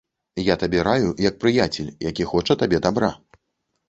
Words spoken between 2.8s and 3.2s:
дабра.